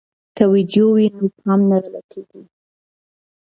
[0.35, 2.43] که ویډیو وي نو پام نه غلطیږي.